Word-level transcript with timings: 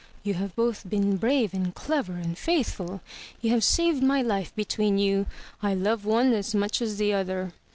You 0.23 0.33
have 0.33 0.55
both 0.55 0.89
been 0.89 1.17
brave 1.17 1.53
and 1.53 1.75
clever 1.75 2.13
and 2.15 2.35
faithful. 2.35 3.01
You 3.39 3.51
have 3.51 3.63
saved 3.63 4.01
my 4.01 4.23
life 4.23 4.51
between 4.55 4.97
you. 4.97 5.27
I 5.61 5.75
love 5.75 6.05
one 6.05 6.33
as 6.33 6.55
much 6.55 6.81
as 6.81 6.97
the 6.97 7.13
other." 7.13 7.53